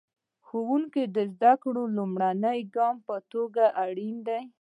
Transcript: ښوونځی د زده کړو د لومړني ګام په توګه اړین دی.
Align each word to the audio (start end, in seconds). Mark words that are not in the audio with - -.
ښوونځی 0.45 1.03
د 1.15 1.17
زده 1.33 1.53
کړو 1.63 1.83
د 1.87 1.93
لومړني 1.97 2.59
ګام 2.75 2.95
په 3.07 3.15
توګه 3.31 3.63
اړین 3.85 4.15
دی. 4.27 4.41